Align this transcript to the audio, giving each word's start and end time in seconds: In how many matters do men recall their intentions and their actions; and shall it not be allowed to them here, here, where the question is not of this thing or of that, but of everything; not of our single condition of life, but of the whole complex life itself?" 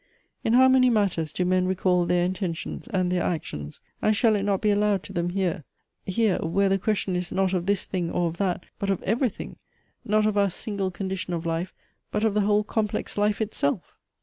In 0.43 0.53
how 0.53 0.67
many 0.67 0.89
matters 0.89 1.31
do 1.31 1.45
men 1.45 1.67
recall 1.67 2.07
their 2.07 2.25
intentions 2.25 2.87
and 2.87 3.11
their 3.11 3.21
actions; 3.21 3.79
and 4.01 4.17
shall 4.17 4.33
it 4.33 4.41
not 4.41 4.59
be 4.59 4.71
allowed 4.71 5.03
to 5.03 5.13
them 5.13 5.29
here, 5.29 5.63
here, 6.07 6.39
where 6.39 6.69
the 6.69 6.79
question 6.79 7.15
is 7.15 7.31
not 7.31 7.53
of 7.53 7.67
this 7.67 7.85
thing 7.85 8.09
or 8.09 8.27
of 8.29 8.37
that, 8.37 8.65
but 8.79 8.89
of 8.89 9.03
everything; 9.03 9.57
not 10.03 10.25
of 10.25 10.39
our 10.39 10.49
single 10.49 10.89
condition 10.89 11.33
of 11.35 11.45
life, 11.45 11.71
but 12.09 12.23
of 12.23 12.33
the 12.33 12.41
whole 12.41 12.63
complex 12.63 13.15
life 13.15 13.41
itself?" 13.41 13.95